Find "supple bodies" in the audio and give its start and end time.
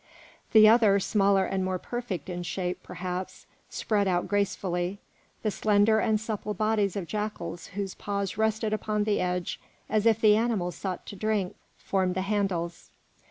6.19-6.95